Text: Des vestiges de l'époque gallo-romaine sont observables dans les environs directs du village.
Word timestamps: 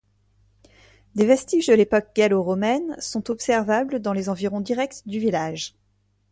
Des 1.13 1.27
vestiges 1.27 1.67
de 1.67 1.75
l'époque 1.75 2.09
gallo-romaine 2.15 2.99
sont 2.99 3.29
observables 3.29 3.99
dans 3.99 4.13
les 4.13 4.29
environs 4.29 4.59
directs 4.59 5.03
du 5.05 5.19
village. 5.19 5.75